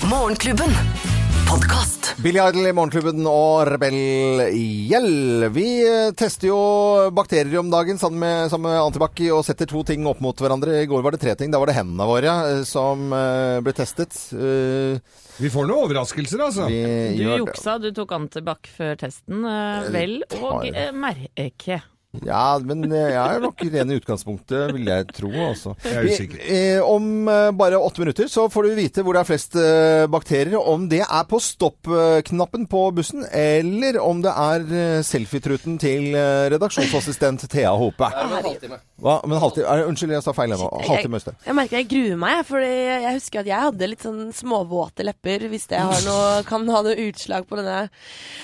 [0.08, 0.72] Morgenklubben.
[1.50, 1.99] Podkast.
[2.20, 3.94] Billy Idol i Morgenklubben og Rebell
[4.52, 5.46] Gjell.
[5.54, 5.64] Vi
[6.20, 6.58] tester jo
[7.16, 10.82] bakterier om dagen sammen med, sammen med Antibac og setter to ting opp mot hverandre.
[10.82, 11.52] I går var det tre ting.
[11.54, 14.18] Da var det hendene våre eh, som eh, ble testet.
[14.36, 15.00] Eh,
[15.40, 16.68] Vi får noen overraskelser, altså.
[16.68, 16.82] Vi
[17.16, 19.46] Du gjør juksa, du tok antibac før testen.
[19.94, 20.68] Vel og
[21.00, 21.80] merke.
[22.26, 25.28] Ja, men eh, jeg er nok ren i utgangspunktet, vil jeg tro.
[25.30, 25.76] Altså.
[25.84, 26.40] Jeg er usikker.
[26.42, 29.54] Vi- eh, om eh, bare åtte minutter så får du vite hvor det er flest
[29.54, 30.58] eh, bakterier.
[30.58, 36.48] Om det er på stopp-knappen på bussen, eller om det er eh, selfietruten til eh,
[36.50, 38.10] redaksjonsassistent Thea Hope.
[39.00, 39.14] Hva?
[39.30, 40.66] Men halvtime er, Unnskyld, jeg sa feil ennå.
[40.90, 41.38] Halvtime, Øystein.
[41.46, 45.46] Jeg merker jeg gruer meg, for jeg husker at jeg hadde litt sånn småvåte lepper
[45.54, 47.86] hvis det har noe, kan ha noe utslag på denne,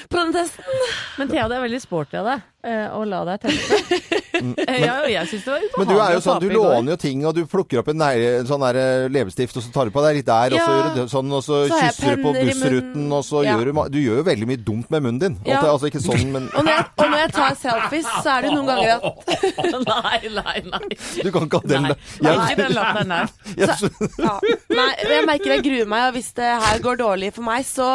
[0.09, 0.85] på denne testen.
[1.19, 3.83] Men Thea, det er veldig sporty av deg eh, å la deg teste.
[4.37, 6.91] Eh, ja, og jeg syns det var ubehagelig Men du er jo sånn, du låner
[6.93, 9.89] jo ting, og du plukker opp en, en sånn der eh, leppestift, og så tar
[9.89, 10.75] du på deg litt der, og så Ja.
[10.77, 13.55] gjør du sånn, og så, Så kysser du på bussruten, og så Ja.
[13.57, 15.39] gjør du Du gjør jo veldig mye dumt med munnen din.
[15.49, 15.63] Ja.
[15.65, 18.51] Altså ikke sånn, men Og når, jeg, og når jeg tar selfies, så er det
[18.53, 19.25] noen ganger at
[19.87, 20.99] Nei, nei, nei.
[21.23, 21.97] du kan ikke ha den nei.
[22.21, 23.33] Den latteren der.
[23.57, 24.37] jeg- ja.
[24.69, 27.89] Nei, jeg merker jeg gruer meg, og hvis det her går dårlig for meg, så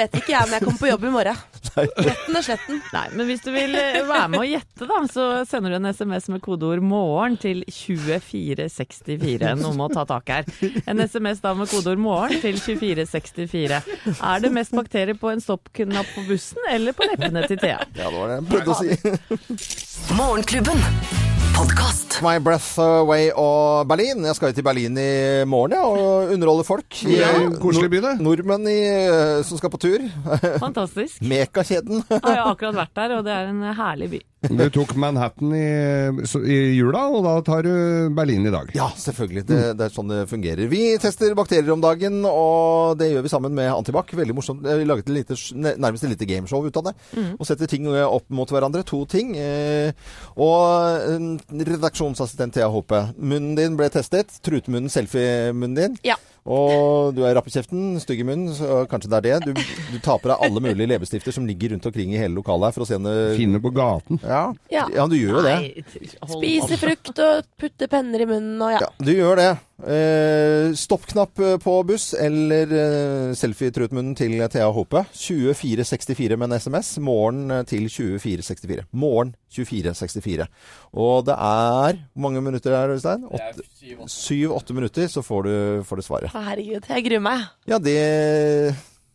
[0.00, 1.44] vet ikke jeg om jeg kommer på jobb i morgen.
[1.74, 2.80] Retten og sletten.
[2.94, 5.90] Nei, men hvis du vil eh, være med å gjette, da, så sender du en
[5.90, 9.54] SMS med kodeord 'morgen' til 2464.
[9.60, 10.48] Noen må ta tak her.
[10.90, 13.82] En SMS da med kodeord 'morgen' til 2464.
[14.14, 17.80] Er det mest bakterier på en stoppknapp på bussen eller på leppene til Thea?
[17.94, 20.14] Ja, det var det jeg prøvde å si.
[20.14, 21.33] Morgenklubben.
[21.54, 22.18] Podkast.
[22.24, 24.24] My Breath Away og Berlin.
[24.26, 26.98] Jeg skal jo til Berlin i morgen ja, og underholde folk.
[27.08, 28.12] Ja, Eh, koselig by, det.
[28.22, 30.04] Nordmenn i, eh, som skal på tur.
[30.64, 31.22] Fantastisk.
[31.22, 32.04] Mekakjeden.
[32.10, 34.20] Jeg har jo akkurat vært der, og det er en herlig by.
[34.50, 35.64] Du tok Manhattan i,
[36.50, 37.70] i jula, og da tar du
[38.16, 38.70] Berlin i dag.
[38.76, 39.44] Ja, selvfølgelig.
[39.48, 40.68] Det, det er sånn det fungerer.
[40.70, 44.12] Vi tester bakterier om dagen, og det gjør vi sammen med Antibac.
[44.14, 44.64] Veldig morsomt.
[44.66, 46.94] Vi laget et lite, nærmest et lite gameshow ut av det.
[47.38, 48.84] Og setter ting opp mot hverandre.
[48.88, 49.34] To ting.
[49.40, 49.92] Eh,
[50.34, 50.60] Og
[51.08, 53.00] eh, redaksjonsassistent Thea Håpe.
[53.18, 54.32] Munnen din ble testet.
[54.44, 55.98] Trutemunnen, selfie-munnen din.
[56.06, 56.18] Ja.
[56.44, 59.54] Og du er rapp i kjeften, stygg i munnen, så kanskje det er det.
[59.54, 59.60] Du,
[59.94, 62.84] du taper deg alle mulige leppestifter som ligger rundt omkring i hele lokalet her for
[62.84, 64.20] å se om det Finne på gaten.
[64.20, 64.42] ja.
[64.68, 64.84] Ja.
[64.92, 65.84] ja, du gjør jo det.
[66.34, 68.82] Spise frukt og putte penner i munnen og ja.
[68.84, 69.50] Ja, du gjør det.
[69.82, 75.02] Eh, Stoppknapp eh, på buss eller eh, selfietrutmunnen til Thea Hope.
[75.10, 76.92] 2464 med en SMS.
[77.02, 78.86] Morgen eh, til 2464.
[78.94, 80.46] Morgen 2464.
[80.94, 83.26] Og det er Hvor mange minutter er det, Øystein?
[84.06, 86.30] Syv-åtte minutter, så får du, får du svaret.
[86.34, 87.44] Herregud, jeg gruer meg.
[87.66, 87.98] Ja, det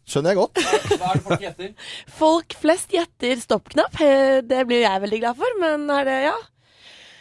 [0.10, 0.60] skjønner jeg godt.
[1.00, 1.74] Hva er det folk gjetter?
[2.20, 4.00] Folk flest gjetter stoppknapp.
[4.44, 6.40] Det blir jeg veldig glad for, men er det ja?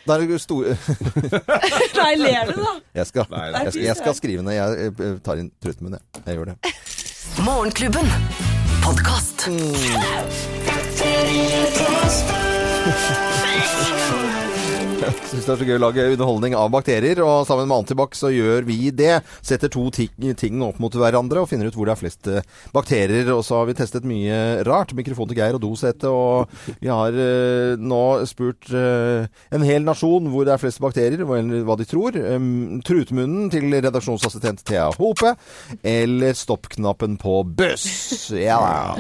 [0.08, 0.72] Da er det store
[1.98, 2.70] Nei, ler du, da?
[2.96, 4.54] jeg skal, Nei, jeg, skal, jeg skal skrive ned.
[4.56, 6.22] Jeg tar inn trutmunn, jeg.
[6.24, 6.72] Jeg gjør det.
[7.44, 8.08] Morgenklubben.
[8.82, 9.48] Podkast.
[14.98, 18.32] Syns det er så gøy å lage underholdning av bakterier, og sammen med Antibac så
[18.34, 19.20] gjør vi det.
[19.46, 22.46] Setter to ting, ting opp mot hverandre og finner ut hvor det er flest eh,
[22.74, 23.30] bakterier.
[23.34, 24.94] Og så har vi testet mye rart.
[24.98, 30.32] Mikrofon til Geir og dosete, og vi har eh, nå spurt eh, en hel nasjon
[30.32, 32.18] hvor det er flest bakterier, hva, de tror.
[32.18, 35.36] Um, trutmunnen til redaksjonsassistent Thea Hope,
[35.86, 38.32] eller stoppknappen på buss.
[38.34, 38.96] Ja,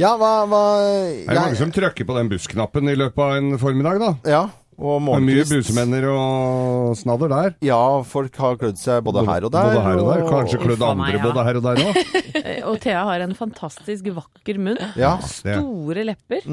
[0.00, 3.58] ja hva, hva Er det mange som trykker på den bussknappen i løpet av en
[3.60, 4.14] formiddag, da?
[4.24, 4.44] Ja,
[4.78, 7.54] mye busemenner og snadder der.
[7.64, 9.68] Ja, folk har klødd seg både her og der.
[9.70, 10.24] Både her og der.
[10.30, 11.22] Kanskje klødd andre meg, ja.
[11.24, 12.00] både her og der òg.
[12.74, 14.80] Og Thea har en fantastisk vakker munn.
[14.98, 16.46] Ja, Store lepper.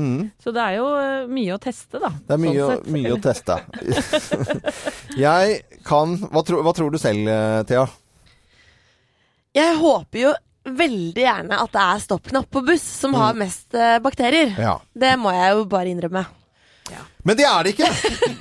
[0.43, 2.11] Så det er jo eh, mye å teste, da.
[2.27, 3.57] det er mye, Sånn mye å teste.
[5.25, 5.57] jeg
[5.87, 7.87] kan hva, tro, hva tror du selv, eh, Thea?
[9.55, 13.97] Jeg håper jo veldig gjerne at det er stoppknapp på buss som har mest eh,
[14.03, 14.53] bakterier.
[14.59, 14.77] Ja.
[14.93, 16.25] Det må jeg jo bare innrømme.
[17.21, 17.89] Men det er det ikke!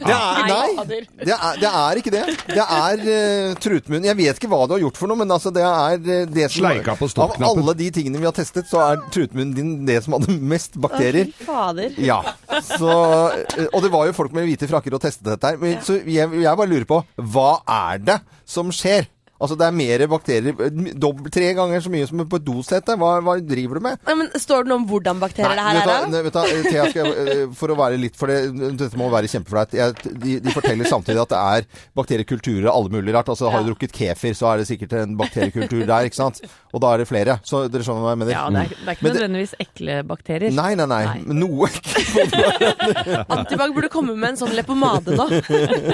[0.00, 2.22] Det er, Nei, nei, det er, det er ikke det.
[2.48, 4.06] Det er uh, trutmunn.
[4.08, 6.46] Jeg vet ikke hva du har gjort for noe, men altså det er eh, det
[6.48, 9.98] som Sleika på Av alle de tingene vi har testet, så er trutmunnen din det
[10.06, 11.28] som hadde mest bakterier.
[11.44, 11.92] Fader.
[12.00, 12.22] Ja.
[12.64, 12.90] Så,
[13.36, 15.60] eh, og det var jo folk med hvite frakker og testet dette her.
[15.60, 19.10] Men, så jeg, jeg bare lurer på hva er det som skjer?
[19.40, 20.52] Altså det er mer bakterier
[21.00, 22.96] dobbelt, Tre ganger så mye som på et dosete.
[23.00, 24.00] Hva, hva driver du med?
[24.04, 25.88] Nei, men Står det noe om hvordan bakterier det her er?
[25.88, 25.94] da?
[26.12, 28.36] nei, vet du, Thea, skal jeg, eh, for å være litt For det,
[28.76, 29.72] dette må være kjempeflaut.
[29.72, 33.30] De, de forteller samtidig at det er bakteriekulturer av alle mulige rart.
[33.32, 36.42] Altså Har du drukket kefir, så er det sikkert en bakteriekultur der, ikke sant?
[36.70, 37.38] Og da er det flere.
[37.46, 38.34] Så dere skjønner hva jeg mener?
[38.36, 40.52] Ja, det er, det er ikke Men det- nødvendigvis ekle bakterier.
[40.60, 41.00] Nei, nei, nei.
[41.24, 41.40] Nei.
[41.40, 41.70] Noe
[43.34, 45.26] Antibac burde komme med en sånn leppepomade nå.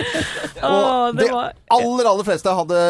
[0.67, 2.81] Åh, det, det var aller, aller fleste hadde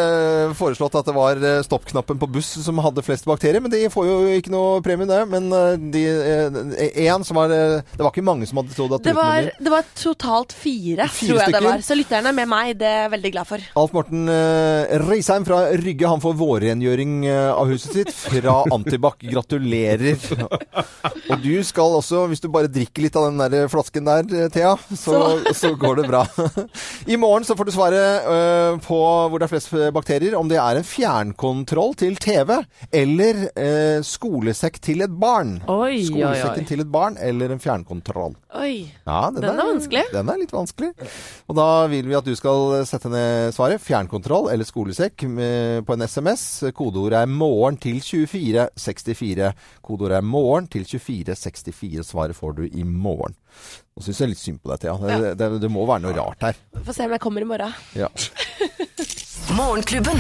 [0.57, 4.07] foreslått at det var eh, stoppknappen på buss som hadde flest bakterier, men de får
[4.07, 5.23] jo ikke noe premie, det.
[5.33, 8.97] Men eh, de, eh, en som var eh, Det var ikke mange som hadde trodd
[8.99, 11.85] at Det var, det var totalt fire, Fire tror jeg det var.
[11.87, 13.67] Så lytterne med meg, det er jeg veldig glad for.
[13.83, 14.31] Alf Morten
[15.07, 19.21] Reisheim fra Rygge, han får vårrengjøring eh, av huset sitt fra Antibac.
[19.21, 20.17] Gratulerer.
[21.31, 24.51] Og du skal også, hvis du bare drikker litt av den der flasken der, eh,
[24.53, 25.21] Thea, så,
[25.57, 26.25] så går det bra.
[27.13, 30.59] I morgen så får du svaret eh, på hvor det er flest bakterier, om det
[30.61, 32.53] er en fjernkontroll til TV
[32.95, 35.57] eller eh, skolesekk til et barn.
[35.67, 36.05] Oi, oi, oi.
[36.09, 38.37] Skolesekken til et barn eller en fjernkontroll.
[38.57, 38.87] Oi.
[39.07, 40.05] Ja, den, Den er vanskelig.
[40.13, 40.93] Den er litt vanskelig.
[41.47, 43.83] Og da vil vi at du skal sette ned svaret.
[43.85, 46.47] Fjernkontroll eller skolesekk med, på en SMS.
[46.77, 49.53] Kodeordet er 'morgen' til 2464.
[49.83, 52.05] Kodeordet er 'morgen' til 2464.
[52.05, 53.37] Svaret får du i morgen.
[53.97, 54.97] Nå syns jeg litt synd på deg, Thea.
[55.01, 56.59] Det, det, det må være noe rart her.
[56.85, 57.79] Får se om jeg kommer i morgen.
[57.97, 58.11] Ja.
[59.55, 60.17] Morgenklubben.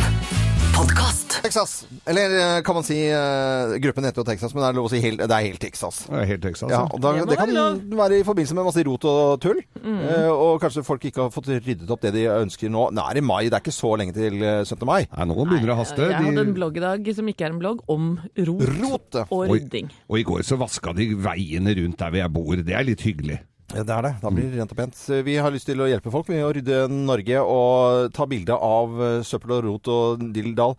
[1.42, 1.86] Texas.
[2.06, 4.90] Eller eh, kan man si eh, Gruppen heter jo Texas, men det er lov å
[4.92, 6.02] si helt, det er helt Texas.
[6.08, 6.70] Det er helt Texas.
[6.72, 9.40] Ja, Ja, og da, Det må det kan være i forbindelse med masse rot og
[9.42, 9.62] tull.
[9.82, 12.86] Eh, og kanskje folk ikke har fått ryddet opp det de ønsker nå.
[12.96, 14.84] Nå er det mai, det er ikke så lenge til eh, 17.
[14.88, 15.00] mai.
[15.08, 16.10] Nei, nå begynner det å haste.
[16.12, 19.20] Jeg hadde en De, blogg i dag som ikke er en blogg, om rot Rot!
[19.30, 19.90] og rydding.
[20.10, 22.64] og i går så vaska de veiene rundt der hvor jeg bor.
[22.68, 23.40] Det er litt hyggelig.
[23.74, 24.12] Ja, Det er det.
[24.22, 24.98] Da blir det rent og pent.
[25.26, 28.92] Vi har lyst til å hjelpe folk med å rydde Norge og ta bilde av
[29.02, 30.76] eh, søppel og rot og dilldall.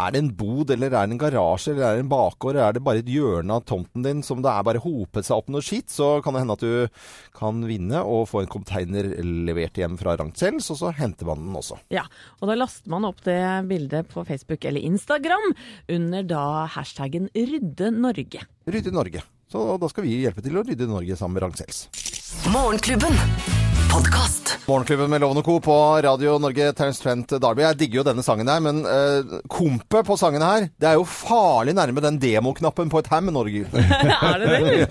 [0.00, 2.70] Er det en bod, eller er det en garasje, eller er det en bakgård, eller
[2.70, 5.50] er det bare et hjørne av tomten din som det er bare hopet seg opp
[5.52, 7.02] noe skitt, så kan det hende at du
[7.36, 11.58] kan vinne og få en container levert hjem fra Ragnsells, og så henter man den
[11.60, 11.76] også.
[11.92, 12.06] Ja,
[12.40, 15.50] og da laster man opp det bildet på Facebook eller Instagram
[15.92, 18.46] under da hashtaggen Rydde Norge.
[18.70, 19.26] Rydde Norge.
[19.50, 21.88] Så da skal vi hjelpe til å rydde Norge sammen med Ragnsells.
[23.92, 24.58] Podkast.
[24.68, 25.56] Morgenklubben med Loven og Co.
[25.60, 25.74] på
[26.04, 27.62] Radio Norge, Terence Trent Darby.
[27.64, 31.06] Jeg digger jo denne sangen her, men uh, kompet på sangen her, det er jo
[31.08, 33.64] farlig nærme den demoknappen på et Ham Norge.
[33.74, 34.84] er det det?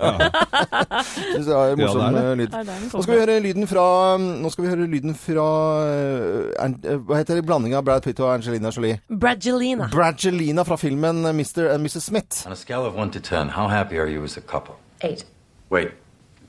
[1.14, 2.26] Synes det er morsom Ja, det er det.
[2.26, 2.58] eh, lyd.
[2.58, 3.86] Ja, er Nå skal vi høre lyden fra
[4.20, 5.46] Nå skal vi høre lyden fra
[5.86, 7.46] uh, eh, Hva heter det?
[7.48, 9.00] blandinga av Brad Pitt og Angelina Jolie.
[9.08, 9.88] Bradgelina.
[9.92, 11.70] Bradgelina fra filmen eh, Mr.
[11.72, 12.10] and Mrs.
[12.10, 12.44] Smith.
[12.46, 14.76] On a scale of 1 to 10, how happy are you as a couple?
[15.00, 15.24] Eight.
[15.70, 15.92] Wait,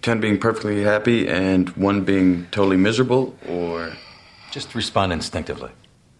[0.01, 3.93] 10 being perfectly happy and 1 being totally miserable, or.
[4.51, 5.71] Just respond instinctively.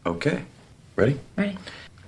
[0.06, 0.44] Okay.
[0.96, 1.20] Ready?
[1.38, 1.58] Ready?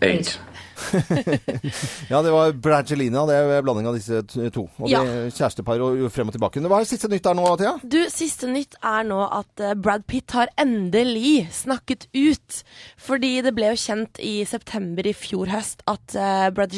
[0.01, 0.39] 8.
[2.11, 3.23] Ja, det var Brangelina.
[3.29, 4.21] Det er blanding av disse
[4.53, 4.65] to.
[4.79, 5.03] Og Ja.
[5.03, 6.61] det kjærestepar og frem og tilbake.
[6.63, 7.73] Hva er siste nytt der nå, Thea?
[7.83, 12.59] Du, siste nytt er nå at eh, Brad Pitt har endelig snakket ut.
[12.97, 16.75] Fordi det ble jo kjent i september i fjor høst at eh, Brad,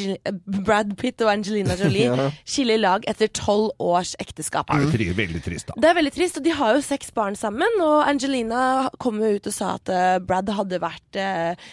[0.65, 2.29] Brad Pitt og Angelina Jolie Ja.
[2.47, 4.69] skiller lag etter tolv års ekteskap.
[4.69, 5.77] Det er jo veldig trist, da.
[5.81, 7.79] Det er veldig trist, og de har jo seks barn sammen.
[7.83, 11.17] Og Angelina kom jo ut og sa at eh, Brad hadde vært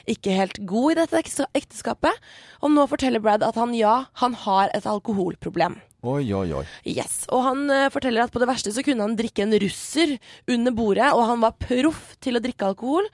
[0.09, 1.21] ikke helt god i dette
[1.59, 2.12] ekteskapet.
[2.63, 5.81] Og nå forteller Brad at han ja, han har et alkoholproblem.
[6.03, 6.65] Oi, oi, oi.
[6.91, 10.17] Yes, Og han eh, forteller at på det verste så kunne han drikke en russer
[10.51, 13.07] under bordet, og han var proff til å drikke alkohol.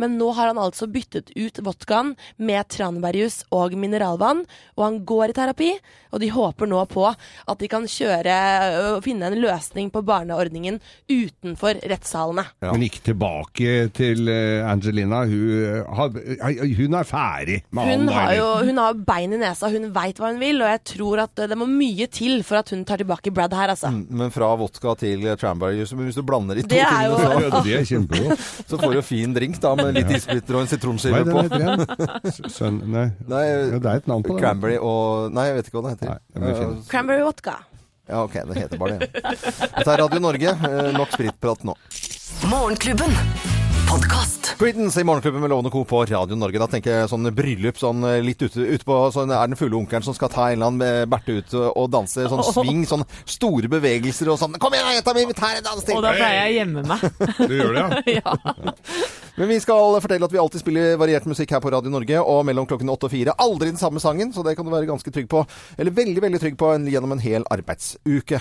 [0.00, 4.44] Men nå har han altså byttet ut vodkaen med tranbærjus og mineralvann,
[4.78, 5.70] og han går i terapi.
[6.12, 8.34] Og de håper nå på at de kan kjøre
[8.96, 12.44] og finne en løsning på barneordningen utenfor rettssalene.
[12.64, 12.72] Ja.
[12.72, 15.22] Men ikke tilbake til eh, Angelina.
[15.28, 18.34] Hun, eh, har, eh, hun er ferdig med Hun han.
[18.36, 21.46] jo hun har bein i nesa, hun veit hva hun vil, og jeg tror at
[21.52, 23.90] det må mye til for at hun tar tilbake Brad her, altså.
[23.92, 27.42] Men fra vodka til Tranberry-juice, men hvis du blander de to Det er jo- tingene,
[27.50, 28.40] Ja, det er kjempegodt.
[28.40, 32.48] så, så får du fin drink da, med litt isbiter og en sitronskive på.
[32.48, 32.80] Sønn...
[32.88, 33.04] Nei.
[33.28, 34.40] Nei, Ja, det er et navn på det.
[34.46, 36.18] Cranberry og Nei, jeg vet ikke hva det heter.
[36.40, 36.88] Nei, det.
[36.88, 37.58] Cranberry vodka.
[38.08, 39.12] Ja, ok, det heter bare det.
[39.14, 40.56] Dette er Radio Norge.
[40.72, 41.76] Eh, Nok spritprat nå.
[42.50, 43.51] Morgenklubben.
[43.92, 44.54] Podkast.
[44.58, 45.84] Creedence i Morgenklubben med Lovende Co.
[45.84, 46.56] på Radio Norge.
[46.58, 49.76] Da tenker jeg sånn bryllup sånn eh, litt ute, ute på sånn, Er den fulle
[49.76, 53.68] onkelen som skal ta en eller annen berte ut og, danse sånn sving, sånn store
[53.68, 55.98] bevegelser og sånn Kom igjen, jenta mi, vi tar en dans til!
[55.98, 57.04] Og da pleier jeg å gjemme meg.
[57.42, 58.22] Du gjør det, ja?
[58.64, 58.76] ja.
[59.42, 62.44] Men vi skal fortelle at vi alltid spiller variert musikk her på Radio Norge, og
[62.46, 65.10] mellom klokken åtte og fire aldri den samme sangen, så det kan du være ganske
[65.10, 65.40] trygg på.
[65.82, 68.38] Eller veldig, veldig trygg på en, gjennom en hel arbeidsuke.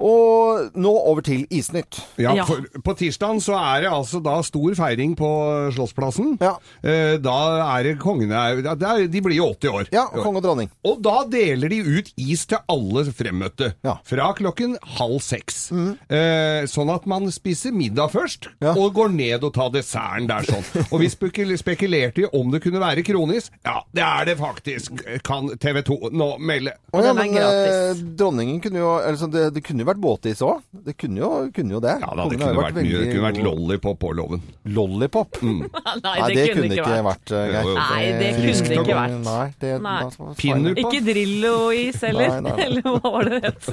[0.00, 1.98] Og nå over til Isnytt.
[2.22, 5.28] Ja, for på tirsdagen så er det altså da stor feiring på
[5.76, 6.36] Slottsplassen.
[6.40, 6.54] Ja.
[6.80, 7.36] Eh, Da
[7.76, 8.32] er det kongene
[8.64, 9.88] der, er, De blir jo 80 år.
[9.92, 10.70] Ja, konge og dronning.
[10.86, 13.74] Og da deler de ut is til alle fremmøtte.
[13.84, 13.98] Ja.
[13.98, 14.04] Mm.
[14.14, 15.68] Fra klokken halv seks.
[15.74, 18.72] Eh, sånn at man spiser middag først, Ja.
[18.78, 20.86] og går ned og tar desserten der sånn.
[20.92, 21.08] Og vi
[21.56, 23.50] spekulerte jo om det kunne være kronis.
[23.66, 26.72] Ja, det er det faktisk, kan TV 2 nå melde.
[26.92, 27.74] Å ja, er men gratis.
[27.98, 30.62] eh, dronningen kunne jo eller sånn, det, det kunne jo vært båtis òg.
[30.72, 31.96] Det kunne jo, kunne jo det.
[32.00, 34.42] Ja da, det kunne jo vært, mye, det kunne vært lollipop på loven.
[34.64, 35.38] Lollipop?
[35.42, 35.56] Nei,
[36.04, 37.42] Nei, det, kunne ikke vært, vært jo.
[37.52, 37.74] Geir.
[37.78, 39.18] Nei, det Eh, kunne det ikke vært.
[39.24, 40.00] Nei, det, Nei.
[40.02, 42.66] da- Pinner- Ikke Drillo-is heller, Nei, nei, nei.
[42.66, 43.64] eller hva var det det het?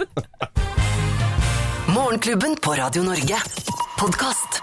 [1.96, 3.38] Morgenklubben på Radio Norge.
[4.00, 4.62] Podkast.